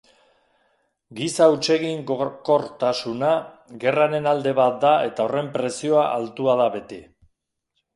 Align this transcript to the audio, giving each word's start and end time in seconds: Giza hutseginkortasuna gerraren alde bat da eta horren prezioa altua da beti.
Giza 1.19 1.49
hutseginkortasuna 1.55 3.31
gerraren 3.87 4.33
alde 4.35 4.57
bat 4.65 4.83
da 4.89 4.99
eta 5.13 5.31
horren 5.31 5.55
prezioa 5.61 6.13
altua 6.21 6.63
da 6.65 6.73
beti. 6.79 7.05